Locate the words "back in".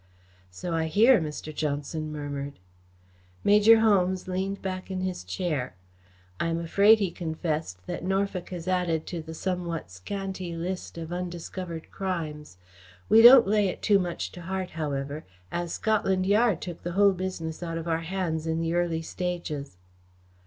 4.63-5.01